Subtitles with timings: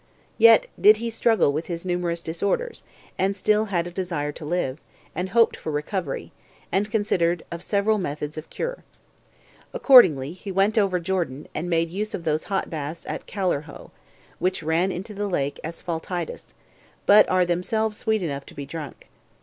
[0.39, 2.83] Yet did he struggle with his numerous disorders,
[3.19, 4.79] and still had a desire to live,
[5.13, 6.31] and hoped for recovery,
[6.71, 8.83] and considered of several methods of cure.
[9.75, 13.91] Accordingly, he went over Jordan, and made use of those hot baths at Callirrhoe,
[14.39, 16.55] which ran into the lake Asphaltites,
[17.05, 19.07] but are themselves sweet enough to be drunk.